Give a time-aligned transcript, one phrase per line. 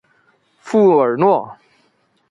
[0.61, 1.55] 富尔诺。